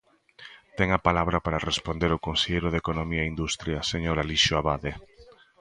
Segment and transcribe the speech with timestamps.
[0.77, 4.91] Ten a palabra para responder o conselleiro de Economía e Industria, señor Alixo Abade.